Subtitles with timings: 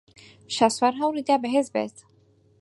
[0.55, 1.97] شاسوار ھەوڵی دا بەھێز بێت.